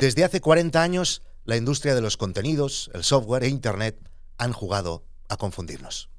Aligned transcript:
Desde 0.00 0.24
hace 0.24 0.40
40 0.40 0.82
años, 0.82 1.22
la 1.44 1.56
industria 1.56 1.94
de 1.94 2.00
los 2.00 2.16
contenidos, 2.16 2.90
el 2.94 3.04
software 3.04 3.44
e 3.44 3.48
Internet 3.48 3.96
han 4.38 4.52
jugado 4.52 5.04
a 5.28 5.36
confundirnos. 5.36 6.10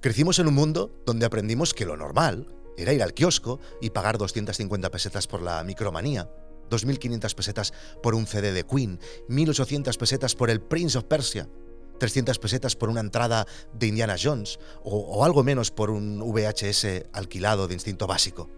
Crecimos 0.00 0.38
en 0.38 0.46
un 0.46 0.54
mundo 0.54 0.92
donde 1.06 1.26
aprendimos 1.26 1.74
que 1.74 1.86
lo 1.86 1.96
normal 1.96 2.46
era 2.76 2.92
ir 2.92 3.02
al 3.02 3.14
kiosco 3.14 3.60
y 3.80 3.90
pagar 3.90 4.18
250 4.18 4.90
pesetas 4.90 5.26
por 5.26 5.42
la 5.42 5.64
micromanía, 5.64 6.28
2.500 6.70 7.34
pesetas 7.34 7.72
por 8.02 8.14
un 8.14 8.26
CD 8.26 8.52
de 8.52 8.64
Queen, 8.64 9.00
1.800 9.28 9.96
pesetas 9.96 10.34
por 10.34 10.50
el 10.50 10.60
Prince 10.60 10.98
of 10.98 11.04
Persia, 11.04 11.48
300 11.98 12.38
pesetas 12.38 12.76
por 12.76 12.88
una 12.88 13.00
entrada 13.00 13.46
de 13.72 13.86
Indiana 13.86 14.16
Jones 14.22 14.58
o, 14.82 14.98
o, 14.98 15.24
algo 15.24 15.42
menos 15.42 15.70
por 15.70 15.90
un 15.90 16.20
VHS 16.20 17.06
alquilado 17.12 17.68
de 17.68 17.74
instinto 17.74 18.06
básico. 18.06 18.50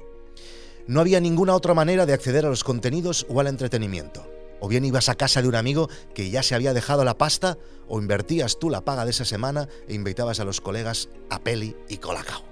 No 0.86 1.00
había 1.00 1.20
ninguna 1.20 1.54
otra 1.54 1.74
manera 1.74 2.06
de 2.06 2.14
acceder 2.14 2.46
a 2.46 2.50
los 2.50 2.64
contenidos 2.64 3.26
o 3.28 3.40
al 3.40 3.46
entretenimiento. 3.46 4.35
O 4.60 4.68
bien 4.68 4.84
ibas 4.84 5.08
a 5.08 5.14
casa 5.14 5.42
de 5.42 5.48
un 5.48 5.54
amigo 5.54 5.88
que 6.14 6.30
ya 6.30 6.42
se 6.42 6.54
había 6.54 6.74
dejado 6.74 7.04
la 7.04 7.18
pasta, 7.18 7.58
o 7.88 8.00
invertías 8.00 8.58
tú 8.58 8.70
la 8.70 8.84
paga 8.84 9.04
de 9.04 9.10
esa 9.10 9.24
semana 9.24 9.68
e 9.88 9.94
invitabas 9.94 10.40
a 10.40 10.44
los 10.44 10.60
colegas 10.60 11.08
a 11.30 11.40
peli 11.40 11.76
y 11.88 11.98
colacao. 11.98 12.42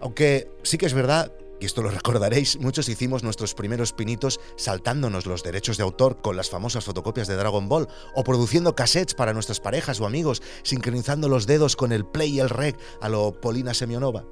Aunque 0.00 0.50
sí 0.62 0.78
que 0.78 0.86
es 0.86 0.94
verdad, 0.94 1.32
y 1.60 1.64
esto 1.64 1.80
lo 1.80 1.90
recordaréis, 1.90 2.58
muchos 2.58 2.88
hicimos 2.88 3.22
nuestros 3.22 3.54
primeros 3.54 3.92
pinitos 3.92 4.40
saltándonos 4.56 5.26
los 5.26 5.44
derechos 5.44 5.76
de 5.76 5.84
autor 5.84 6.20
con 6.20 6.36
las 6.36 6.50
famosas 6.50 6.84
fotocopias 6.84 7.28
de 7.28 7.36
Dragon 7.36 7.68
Ball, 7.68 7.86
o 8.16 8.24
produciendo 8.24 8.74
cassettes 8.74 9.14
para 9.14 9.32
nuestras 9.32 9.60
parejas 9.60 10.00
o 10.00 10.06
amigos, 10.06 10.42
sincronizando 10.64 11.28
los 11.28 11.46
dedos 11.46 11.76
con 11.76 11.92
el 11.92 12.04
play 12.04 12.32
y 12.32 12.40
el 12.40 12.50
rec 12.50 12.76
a 13.00 13.08
lo 13.08 13.40
Polina 13.40 13.74
Semionova. 13.74 14.24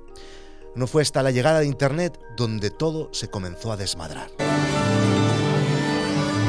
No 0.74 0.88
fue 0.88 1.02
hasta 1.02 1.22
la 1.22 1.30
llegada 1.30 1.60
de 1.60 1.66
Internet 1.66 2.18
donde 2.36 2.70
todo 2.70 3.08
se 3.12 3.28
comenzó 3.28 3.70
a 3.70 3.76
desmadrar. 3.76 4.30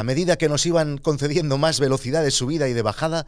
A 0.01 0.03
medida 0.03 0.35
que 0.35 0.49
nos 0.49 0.65
iban 0.65 0.97
concediendo 0.97 1.59
más 1.59 1.79
velocidad 1.79 2.23
de 2.23 2.31
subida 2.31 2.67
y 2.67 2.73
de 2.73 2.81
bajada, 2.81 3.27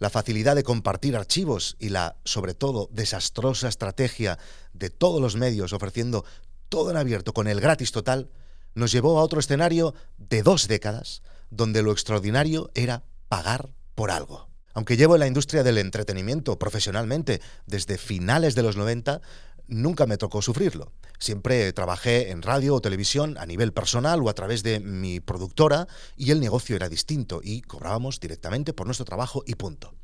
la 0.00 0.10
facilidad 0.10 0.56
de 0.56 0.64
compartir 0.64 1.14
archivos 1.14 1.76
y 1.78 1.90
la, 1.90 2.16
sobre 2.24 2.54
todo, 2.54 2.88
desastrosa 2.90 3.68
estrategia 3.68 4.36
de 4.72 4.90
todos 4.90 5.22
los 5.22 5.36
medios 5.36 5.72
ofreciendo 5.72 6.24
todo 6.68 6.90
en 6.90 6.96
abierto 6.96 7.32
con 7.32 7.46
el 7.46 7.60
gratis 7.60 7.92
total, 7.92 8.30
nos 8.74 8.90
llevó 8.90 9.16
a 9.16 9.22
otro 9.22 9.38
escenario 9.38 9.94
de 10.16 10.42
dos 10.42 10.66
décadas, 10.66 11.22
donde 11.50 11.82
lo 11.82 11.92
extraordinario 11.92 12.72
era 12.74 13.04
pagar 13.28 13.68
por 13.94 14.10
algo. 14.10 14.48
Aunque 14.74 14.96
llevo 14.96 15.14
en 15.14 15.20
la 15.20 15.28
industria 15.28 15.62
del 15.62 15.78
entretenimiento 15.78 16.58
profesionalmente 16.58 17.40
desde 17.66 17.96
finales 17.96 18.56
de 18.56 18.64
los 18.64 18.76
90, 18.76 19.20
nunca 19.68 20.06
me 20.06 20.18
tocó 20.18 20.42
sufrirlo. 20.42 20.92
Siempre 21.18 21.72
trabajé 21.72 22.30
en 22.30 22.42
radio 22.42 22.74
o 22.74 22.80
televisión 22.80 23.38
a 23.38 23.46
nivel 23.46 23.72
personal 23.72 24.20
o 24.22 24.28
a 24.28 24.34
través 24.34 24.62
de 24.62 24.80
mi 24.80 25.20
productora 25.20 25.86
y 26.16 26.30
el 26.30 26.40
negocio 26.40 26.74
era 26.74 26.88
distinto 26.88 27.40
y 27.42 27.62
cobrábamos 27.62 28.18
directamente 28.20 28.72
por 28.72 28.86
nuestro 28.86 29.04
trabajo 29.04 29.44
y 29.46 29.54
punto. 29.54 29.94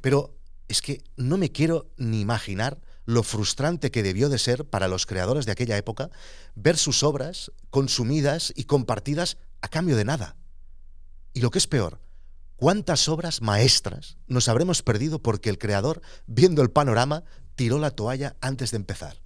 Pero 0.00 0.38
es 0.68 0.80
que 0.80 1.02
no 1.16 1.36
me 1.36 1.50
quiero 1.50 1.90
ni 1.96 2.20
imaginar 2.20 2.80
lo 3.04 3.22
frustrante 3.22 3.90
que 3.90 4.02
debió 4.02 4.28
de 4.28 4.38
ser 4.38 4.66
para 4.66 4.86
los 4.86 5.06
creadores 5.06 5.46
de 5.46 5.52
aquella 5.52 5.78
época 5.78 6.10
ver 6.54 6.76
sus 6.76 7.02
obras 7.02 7.50
consumidas 7.70 8.52
y 8.54 8.64
compartidas 8.64 9.38
a 9.62 9.68
cambio 9.68 9.96
de 9.96 10.04
nada. 10.04 10.36
Y 11.32 11.40
lo 11.40 11.50
que 11.50 11.58
es 11.58 11.66
peor, 11.66 12.00
¿cuántas 12.58 13.08
obras 13.08 13.40
maestras 13.40 14.18
nos 14.26 14.48
habremos 14.48 14.82
perdido 14.82 15.20
porque 15.22 15.48
el 15.48 15.56
creador, 15.56 16.02
viendo 16.26 16.60
el 16.60 16.70
panorama, 16.70 17.24
tiró 17.58 17.78
la 17.78 17.90
toalla 17.90 18.36
antes 18.40 18.70
de 18.70 18.76
empezar. 18.76 19.20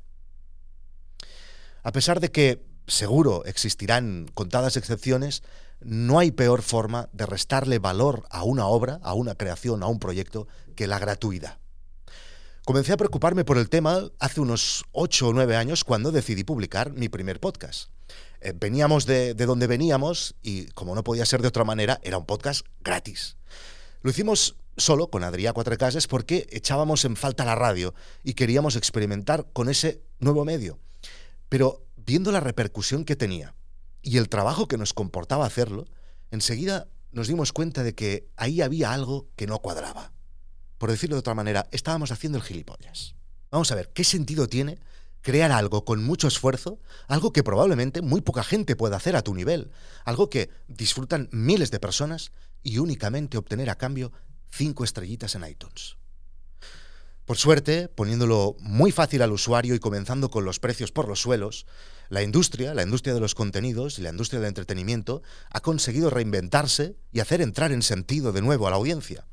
A 1.82 1.92
pesar 1.92 2.18
de 2.18 2.30
que 2.30 2.64
seguro 2.86 3.44
existirán 3.44 4.26
contadas 4.32 4.78
excepciones, 4.78 5.42
no 5.80 6.18
hay 6.18 6.30
peor 6.30 6.62
forma 6.62 7.10
de 7.12 7.26
restarle 7.26 7.78
valor 7.78 8.24
a 8.30 8.44
una 8.44 8.66
obra, 8.66 9.00
a 9.02 9.12
una 9.12 9.34
creación, 9.34 9.82
a 9.82 9.86
un 9.86 9.98
proyecto, 9.98 10.48
que 10.76 10.86
la 10.86 10.98
gratuidad. 10.98 11.58
Comencé 12.64 12.94
a 12.94 12.96
preocuparme 12.96 13.44
por 13.44 13.58
el 13.58 13.68
tema 13.68 14.08
hace 14.18 14.40
unos 14.40 14.84
8 14.92 15.28
o 15.28 15.32
9 15.34 15.56
años 15.56 15.84
cuando 15.84 16.10
decidí 16.10 16.42
publicar 16.42 16.92
mi 16.94 17.10
primer 17.10 17.38
podcast. 17.38 17.91
Eh, 18.42 18.52
veníamos 18.58 19.06
de, 19.06 19.34
de 19.34 19.46
donde 19.46 19.66
veníamos 19.66 20.34
y, 20.42 20.66
como 20.72 20.94
no 20.94 21.04
podía 21.04 21.24
ser 21.26 21.42
de 21.42 21.48
otra 21.48 21.64
manera, 21.64 22.00
era 22.02 22.18
un 22.18 22.26
podcast 22.26 22.66
gratis. 22.80 23.36
Lo 24.02 24.10
hicimos 24.10 24.56
solo 24.76 25.10
con 25.10 25.22
Adrià 25.22 25.52
Cuatro 25.52 25.76
Cases 25.76 26.06
porque 26.06 26.46
echábamos 26.50 27.04
en 27.04 27.16
falta 27.16 27.44
la 27.44 27.54
radio 27.54 27.94
y 28.22 28.34
queríamos 28.34 28.76
experimentar 28.76 29.46
con 29.52 29.68
ese 29.68 30.02
nuevo 30.18 30.44
medio. 30.44 30.78
Pero 31.48 31.86
viendo 31.96 32.32
la 32.32 32.40
repercusión 32.40 33.04
que 33.04 33.16
tenía 33.16 33.54
y 34.02 34.16
el 34.16 34.28
trabajo 34.28 34.66
que 34.66 34.78
nos 34.78 34.92
comportaba 34.92 35.46
hacerlo, 35.46 35.86
enseguida 36.30 36.88
nos 37.12 37.28
dimos 37.28 37.52
cuenta 37.52 37.82
de 37.82 37.94
que 37.94 38.28
ahí 38.36 38.60
había 38.60 38.92
algo 38.92 39.28
que 39.36 39.46
no 39.46 39.60
cuadraba. 39.60 40.12
Por 40.78 40.90
decirlo 40.90 41.16
de 41.16 41.20
otra 41.20 41.34
manera, 41.34 41.68
estábamos 41.70 42.10
haciendo 42.10 42.38
el 42.38 42.44
gilipollas. 42.44 43.14
Vamos 43.50 43.70
a 43.70 43.74
ver, 43.74 43.90
¿qué 43.92 44.02
sentido 44.02 44.48
tiene 44.48 44.78
crear 45.22 45.52
algo 45.52 45.84
con 45.84 46.04
mucho 46.04 46.28
esfuerzo, 46.28 46.78
algo 47.08 47.32
que 47.32 47.42
probablemente 47.42 48.02
muy 48.02 48.20
poca 48.20 48.44
gente 48.44 48.76
pueda 48.76 48.96
hacer 48.96 49.16
a 49.16 49.22
tu 49.22 49.34
nivel, 49.34 49.70
algo 50.04 50.28
que 50.28 50.50
disfrutan 50.68 51.28
miles 51.32 51.70
de 51.70 51.80
personas 51.80 52.32
y 52.62 52.78
únicamente 52.78 53.38
obtener 53.38 53.70
a 53.70 53.76
cambio 53.76 54.12
cinco 54.50 54.84
estrellitas 54.84 55.34
en 55.34 55.46
iTunes. 55.48 55.96
Por 57.24 57.36
suerte, 57.36 57.88
poniéndolo 57.88 58.56
muy 58.58 58.90
fácil 58.90 59.22
al 59.22 59.32
usuario 59.32 59.74
y 59.74 59.78
comenzando 59.78 60.28
con 60.28 60.44
los 60.44 60.58
precios 60.58 60.90
por 60.90 61.08
los 61.08 61.20
suelos, 61.20 61.66
la 62.08 62.22
industria, 62.22 62.74
la 62.74 62.82
industria 62.82 63.14
de 63.14 63.20
los 63.20 63.34
contenidos 63.34 63.98
y 63.98 64.02
la 64.02 64.10
industria 64.10 64.40
del 64.40 64.48
entretenimiento 64.48 65.22
ha 65.50 65.60
conseguido 65.60 66.10
reinventarse 66.10 66.96
y 67.12 67.20
hacer 67.20 67.40
entrar 67.40 67.70
en 67.70 67.82
sentido 67.82 68.32
de 68.32 68.42
nuevo 68.42 68.66
a 68.66 68.70
la 68.70 68.76
audiencia. 68.76 69.24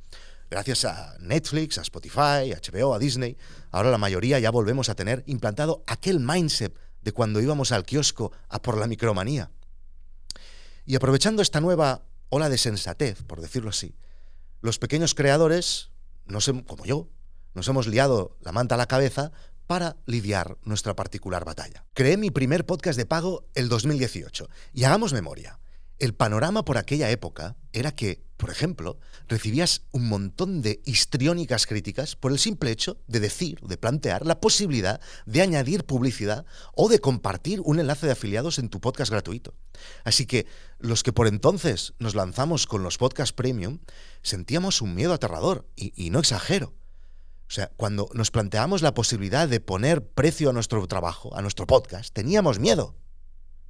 Gracias 0.49 0.83
a 0.85 1.15
Netflix, 1.19 1.77
a 1.77 1.81
Spotify, 1.81 2.51
a 2.51 2.59
HBO, 2.59 2.95
a 2.95 2.99
Disney, 2.99 3.37
ahora 3.71 3.91
la 3.91 3.99
mayoría 3.99 4.39
ya 4.39 4.49
volvemos 4.49 4.89
a 4.89 4.95
tener 4.95 5.23
implantado 5.27 5.83
aquel 5.85 6.19
mindset 6.19 6.75
de 7.01 7.11
cuando 7.11 7.39
íbamos 7.39 7.71
al 7.71 7.85
kiosco 7.85 8.31
a 8.49 8.61
por 8.61 8.77
la 8.77 8.87
micromanía. 8.87 9.51
Y 10.85 10.95
aprovechando 10.95 11.43
esta 11.43 11.61
nueva 11.61 12.03
ola 12.29 12.49
de 12.49 12.57
sensatez, 12.57 13.21
por 13.23 13.41
decirlo 13.41 13.69
así, 13.69 13.95
los 14.61 14.79
pequeños 14.79 15.13
creadores, 15.13 15.91
no 16.25 16.39
como 16.65 16.85
yo, 16.85 17.09
nos 17.53 17.67
hemos 17.67 17.87
liado 17.87 18.35
la 18.41 18.51
manta 18.51 18.75
a 18.75 18.77
la 18.79 18.87
cabeza 18.87 19.31
para 19.67 19.97
lidiar 20.07 20.57
nuestra 20.63 20.95
particular 20.95 21.45
batalla. 21.45 21.85
Creé 21.93 22.17
mi 22.17 22.31
primer 22.31 22.65
podcast 22.65 22.97
de 22.97 23.05
pago 23.05 23.45
el 23.53 23.69
2018 23.69 24.49
y 24.73 24.83
hagamos 24.83 25.13
memoria. 25.13 25.59
El 25.99 26.13
panorama 26.13 26.63
por 26.63 26.77
aquella 26.77 27.09
época 27.11 27.57
era 27.73 27.93
que, 27.93 28.23
por 28.37 28.49
ejemplo, 28.49 28.99
recibías 29.27 29.81
un 29.91 30.07
montón 30.07 30.61
de 30.61 30.81
histriónicas 30.85 31.67
críticas 31.67 32.15
por 32.15 32.31
el 32.31 32.39
simple 32.39 32.71
hecho 32.71 33.01
de 33.07 33.19
decir, 33.19 33.59
de 33.59 33.77
plantear 33.77 34.25
la 34.25 34.39
posibilidad 34.39 35.01
de 35.25 35.41
añadir 35.41 35.83
publicidad 35.83 36.45
o 36.73 36.87
de 36.87 36.99
compartir 36.99 37.59
un 37.65 37.79
enlace 37.79 38.05
de 38.05 38.13
afiliados 38.13 38.59
en 38.59 38.69
tu 38.69 38.79
podcast 38.79 39.11
gratuito. 39.11 39.55
Así 40.05 40.25
que 40.25 40.47
los 40.79 41.03
que 41.03 41.11
por 41.11 41.27
entonces 41.27 41.93
nos 41.99 42.15
lanzamos 42.15 42.65
con 42.65 42.81
los 42.81 42.97
podcasts 42.97 43.33
premium, 43.33 43.79
sentíamos 44.21 44.81
un 44.81 44.95
miedo 44.95 45.13
aterrador, 45.13 45.67
y, 45.75 45.91
y 46.01 46.11
no 46.11 46.19
exagero. 46.19 46.73
O 47.49 47.51
sea, 47.51 47.71
cuando 47.75 48.07
nos 48.13 48.31
planteamos 48.31 48.81
la 48.81 48.93
posibilidad 48.93 49.49
de 49.49 49.59
poner 49.59 50.07
precio 50.07 50.49
a 50.49 50.53
nuestro 50.53 50.87
trabajo, 50.87 51.35
a 51.35 51.41
nuestro 51.41 51.67
podcast, 51.67 52.13
teníamos 52.13 52.57
miedo. 52.57 52.95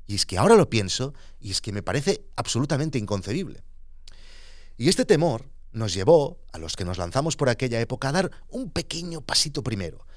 Y 0.10 0.16
es 0.16 0.26
que 0.26 0.40
ahora 0.40 0.56
lo 0.56 0.72
pienso 0.72 1.14
y 1.40 1.52
es 1.52 1.62
que 1.62 1.72
me 1.72 1.84
parece 1.84 2.26
absolutamente 2.36 2.98
inconcebible. 2.98 3.62
Y 4.76 4.90
este 4.90 5.06
temor 5.06 5.52
nos 5.72 5.94
llevó, 5.94 6.40
a 6.52 6.58
los 6.58 6.76
que 6.76 6.84
nos 6.84 6.98
lanzamos 6.98 7.36
por 7.36 7.48
aquella 7.48 7.80
época, 7.80 8.10
a 8.10 8.14
dar 8.14 8.32
un 8.50 8.72
pequeño 8.72 9.22
pasito 9.22 9.62
primero. 9.62 10.08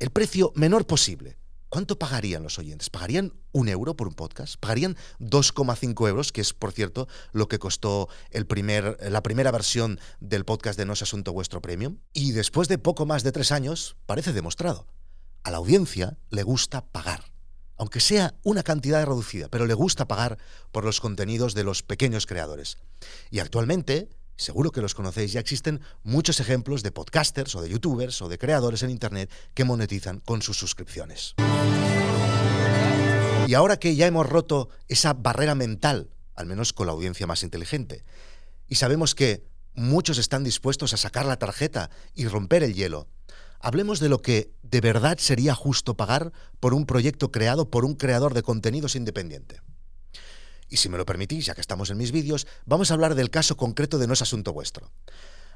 El 0.00 0.10
precio 0.10 0.50
menor 0.56 0.88
posible. 0.88 1.38
¿Cuánto 1.68 2.00
pagarían 2.00 2.42
los 2.42 2.58
oyentes? 2.58 2.90
¿Pagarían 2.90 3.32
un 3.52 3.68
euro 3.68 3.94
por 3.94 4.08
un 4.08 4.14
podcast? 4.14 4.56
¿Pagarían 4.58 4.96
2,5 5.20 6.08
euros, 6.08 6.32
que 6.32 6.40
es, 6.40 6.52
por 6.52 6.72
cierto, 6.72 7.06
lo 7.30 7.46
que 7.46 7.60
costó 7.60 8.08
el 8.32 8.44
primer, 8.44 8.98
la 9.08 9.22
primera 9.22 9.52
versión 9.52 10.00
del 10.18 10.44
podcast 10.44 10.76
de 10.76 10.84
No 10.84 10.94
es 10.94 11.02
Asunto 11.02 11.32
Vuestro 11.32 11.62
Premium? 11.62 11.98
Y 12.12 12.32
después 12.32 12.66
de 12.66 12.78
poco 12.78 13.06
más 13.06 13.22
de 13.22 13.30
tres 13.30 13.52
años, 13.52 13.96
parece 14.04 14.32
demostrado. 14.32 14.88
A 15.44 15.52
la 15.52 15.58
audiencia 15.58 16.18
le 16.30 16.42
gusta 16.42 16.84
pagar 16.86 17.37
aunque 17.78 18.00
sea 18.00 18.34
una 18.42 18.62
cantidad 18.62 19.04
reducida, 19.06 19.48
pero 19.48 19.66
le 19.66 19.74
gusta 19.74 20.08
pagar 20.08 20.38
por 20.72 20.84
los 20.84 21.00
contenidos 21.00 21.54
de 21.54 21.64
los 21.64 21.82
pequeños 21.82 22.26
creadores. 22.26 22.78
Y 23.30 23.38
actualmente, 23.38 24.08
seguro 24.36 24.72
que 24.72 24.82
los 24.82 24.94
conocéis, 24.94 25.32
ya 25.32 25.40
existen 25.40 25.80
muchos 26.02 26.40
ejemplos 26.40 26.82
de 26.82 26.90
podcasters 26.90 27.54
o 27.54 27.62
de 27.62 27.70
youtubers 27.70 28.20
o 28.20 28.28
de 28.28 28.38
creadores 28.38 28.82
en 28.82 28.90
Internet 28.90 29.30
que 29.54 29.64
monetizan 29.64 30.20
con 30.20 30.42
sus 30.42 30.58
suscripciones. 30.58 31.34
Y 33.46 33.54
ahora 33.54 33.78
que 33.78 33.96
ya 33.96 34.06
hemos 34.06 34.28
roto 34.28 34.68
esa 34.88 35.14
barrera 35.14 35.54
mental, 35.54 36.10
al 36.34 36.46
menos 36.46 36.72
con 36.72 36.86
la 36.86 36.92
audiencia 36.92 37.26
más 37.26 37.42
inteligente, 37.42 38.04
y 38.66 38.74
sabemos 38.74 39.14
que 39.14 39.44
muchos 39.74 40.18
están 40.18 40.44
dispuestos 40.44 40.92
a 40.92 40.98
sacar 40.98 41.24
la 41.24 41.38
tarjeta 41.38 41.90
y 42.14 42.26
romper 42.26 42.62
el 42.62 42.74
hielo, 42.74 43.08
hablemos 43.60 44.00
de 44.00 44.08
lo 44.08 44.22
que 44.22 44.52
de 44.62 44.80
verdad 44.80 45.18
sería 45.18 45.54
justo 45.54 45.96
pagar 45.96 46.32
por 46.60 46.74
un 46.74 46.86
proyecto 46.86 47.32
creado 47.32 47.70
por 47.70 47.84
un 47.84 47.94
creador 47.94 48.34
de 48.34 48.42
contenidos 48.42 48.96
independiente. 48.96 49.60
Y 50.68 50.76
si 50.76 50.88
me 50.88 50.98
lo 50.98 51.06
permitís, 51.06 51.46
ya 51.46 51.54
que 51.54 51.60
estamos 51.60 51.90
en 51.90 51.96
mis 51.96 52.12
vídeos, 52.12 52.46
vamos 52.66 52.90
a 52.90 52.94
hablar 52.94 53.14
del 53.14 53.30
caso 53.30 53.56
concreto 53.56 53.98
de 53.98 54.06
No 54.06 54.12
es 54.12 54.22
Asunto 54.22 54.52
Vuestro. 54.52 54.90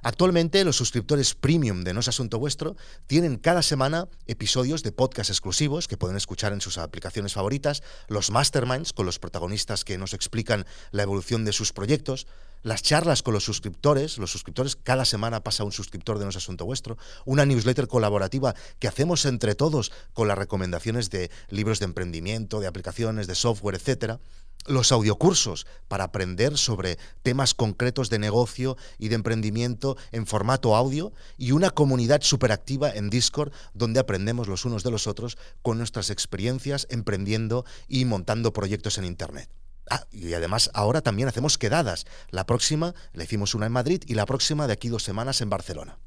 Actualmente 0.04 0.64
los 0.64 0.76
suscriptores 0.76 1.34
premium 1.34 1.84
de 1.84 1.94
No 1.94 2.00
es 2.00 2.08
Asunto 2.08 2.40
Vuestro 2.40 2.76
tienen 3.06 3.36
cada 3.36 3.62
semana 3.62 4.08
episodios 4.26 4.82
de 4.82 4.90
podcast 4.90 5.30
exclusivos 5.30 5.86
que 5.86 5.96
pueden 5.96 6.16
escuchar 6.16 6.52
en 6.52 6.60
sus 6.60 6.76
aplicaciones 6.78 7.34
favoritas, 7.34 7.82
los 8.08 8.30
masterminds 8.30 8.92
con 8.92 9.06
los 9.06 9.20
protagonistas 9.20 9.84
que 9.84 9.98
nos 9.98 10.12
explican 10.12 10.66
la 10.90 11.04
evolución 11.04 11.44
de 11.44 11.52
sus 11.52 11.72
proyectos, 11.72 12.26
las 12.62 12.82
charlas 12.82 13.22
con 13.22 13.34
los 13.34 13.44
suscriptores, 13.44 14.18
los 14.18 14.30
suscriptores, 14.30 14.76
cada 14.76 15.04
semana 15.04 15.42
pasa 15.42 15.64
un 15.64 15.72
suscriptor 15.72 16.18
de 16.18 16.24
No 16.24 16.30
es 16.30 16.36
Asunto 16.36 16.64
Vuestro, 16.64 16.96
una 17.24 17.44
newsletter 17.44 17.88
colaborativa 17.88 18.54
que 18.78 18.88
hacemos 18.88 19.24
entre 19.24 19.54
todos 19.54 19.92
con 20.12 20.28
las 20.28 20.38
recomendaciones 20.38 21.10
de 21.10 21.30
libros 21.48 21.78
de 21.78 21.86
emprendimiento, 21.86 22.60
de 22.60 22.66
aplicaciones, 22.66 23.26
de 23.26 23.34
software, 23.34 23.74
etcétera 23.74 24.20
los 24.66 24.92
audiocursos 24.92 25.66
para 25.88 26.04
aprender 26.04 26.56
sobre 26.56 26.98
temas 27.22 27.54
concretos 27.54 28.10
de 28.10 28.18
negocio 28.18 28.76
y 28.98 29.08
de 29.08 29.16
emprendimiento 29.16 29.96
en 30.12 30.26
formato 30.26 30.76
audio 30.76 31.12
y 31.36 31.52
una 31.52 31.70
comunidad 31.70 32.22
superactiva 32.22 32.90
en 32.90 33.10
Discord 33.10 33.52
donde 33.74 34.00
aprendemos 34.00 34.48
los 34.48 34.64
unos 34.64 34.84
de 34.84 34.90
los 34.90 35.06
otros 35.06 35.36
con 35.62 35.78
nuestras 35.78 36.10
experiencias 36.10 36.86
emprendiendo 36.90 37.64
y 37.88 38.04
montando 38.04 38.52
proyectos 38.52 38.98
en 38.98 39.04
Internet. 39.04 39.48
Ah, 39.94 40.06
y 40.10 40.32
además 40.32 40.70
ahora 40.72 41.02
también 41.02 41.28
hacemos 41.28 41.58
quedadas. 41.58 42.06
La 42.30 42.46
próxima 42.46 42.94
le 43.12 43.24
hicimos 43.24 43.54
una 43.54 43.66
en 43.66 43.72
Madrid 43.72 44.02
y 44.06 44.14
la 44.14 44.24
próxima 44.24 44.66
de 44.66 44.72
aquí 44.72 44.88
dos 44.88 45.02
semanas 45.02 45.42
en 45.42 45.50
Barcelona. 45.50 45.98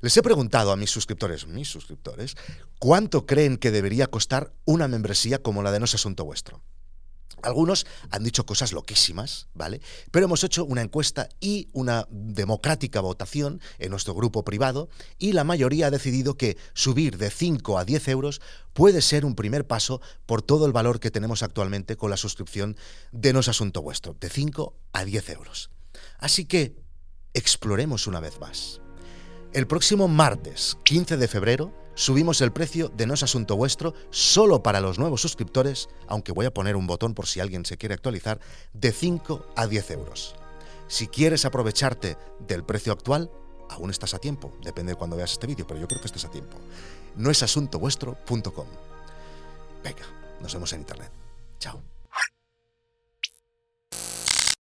Les 0.00 0.16
he 0.16 0.22
preguntado 0.22 0.70
a 0.70 0.76
mis 0.76 0.92
suscriptores, 0.92 1.48
mis 1.48 1.66
suscriptores, 1.66 2.36
cuánto 2.78 3.26
creen 3.26 3.56
que 3.56 3.72
debería 3.72 4.06
costar 4.06 4.52
una 4.64 4.86
membresía 4.86 5.42
como 5.42 5.64
la 5.64 5.72
de 5.72 5.80
No 5.80 5.86
es 5.86 5.94
Asunto 5.96 6.24
Vuestro. 6.24 6.62
Algunos 7.44 7.86
han 8.10 8.24
dicho 8.24 8.46
cosas 8.46 8.72
loquísimas, 8.72 9.48
¿vale? 9.52 9.82
Pero 10.10 10.24
hemos 10.24 10.42
hecho 10.44 10.64
una 10.64 10.80
encuesta 10.80 11.28
y 11.40 11.68
una 11.72 12.06
democrática 12.10 13.00
votación 13.00 13.60
en 13.78 13.90
nuestro 13.90 14.14
grupo 14.14 14.44
privado 14.44 14.88
y 15.18 15.32
la 15.32 15.44
mayoría 15.44 15.88
ha 15.88 15.90
decidido 15.90 16.38
que 16.38 16.56
subir 16.72 17.18
de 17.18 17.30
5 17.30 17.78
a 17.78 17.84
10 17.84 18.08
euros 18.08 18.40
puede 18.72 19.02
ser 19.02 19.26
un 19.26 19.34
primer 19.34 19.66
paso 19.66 20.00
por 20.24 20.40
todo 20.40 20.64
el 20.64 20.72
valor 20.72 21.00
que 21.00 21.10
tenemos 21.10 21.42
actualmente 21.42 21.96
con 21.96 22.08
la 22.08 22.16
suscripción 22.16 22.76
de 23.12 23.34
No 23.34 23.40
es 23.40 23.48
Asunto 23.48 23.82
Vuestro, 23.82 24.16
de 24.18 24.30
5 24.30 24.74
a 24.92 25.04
10 25.04 25.28
euros. 25.30 25.70
Así 26.18 26.46
que 26.46 26.76
exploremos 27.34 28.06
una 28.06 28.20
vez 28.20 28.40
más. 28.40 28.80
El 29.52 29.66
próximo 29.66 30.08
martes 30.08 30.78
15 30.84 31.18
de 31.18 31.28
febrero 31.28 31.83
subimos 31.94 32.40
el 32.40 32.52
precio 32.52 32.88
de 32.88 33.06
No 33.06 33.14
es 33.14 33.22
Asunto 33.22 33.56
Vuestro 33.56 33.94
solo 34.10 34.62
para 34.62 34.80
los 34.80 34.98
nuevos 34.98 35.20
suscriptores, 35.20 35.88
aunque 36.06 36.32
voy 36.32 36.46
a 36.46 36.54
poner 36.54 36.76
un 36.76 36.86
botón 36.86 37.14
por 37.14 37.26
si 37.26 37.40
alguien 37.40 37.64
se 37.64 37.76
quiere 37.76 37.94
actualizar, 37.94 38.40
de 38.72 38.92
5 38.92 39.46
a 39.56 39.66
10 39.66 39.90
euros. 39.92 40.34
Si 40.88 41.08
quieres 41.08 41.44
aprovecharte 41.44 42.16
del 42.46 42.64
precio 42.64 42.92
actual, 42.92 43.30
aún 43.70 43.90
estás 43.90 44.14
a 44.14 44.18
tiempo, 44.18 44.52
depende 44.62 44.92
de 44.92 44.96
cuando 44.96 45.16
veas 45.16 45.32
este 45.32 45.46
vídeo, 45.46 45.66
pero 45.66 45.80
yo 45.80 45.88
creo 45.88 46.00
que 46.00 46.06
estás 46.06 46.24
a 46.24 46.30
tiempo. 46.30 46.58
No 47.16 47.30
es 47.30 47.42
asuntovuestro.com. 47.42 48.66
Venga, 49.82 50.04
nos 50.40 50.52
vemos 50.52 50.72
en 50.72 50.80
internet. 50.80 51.10
Chao. 51.58 51.93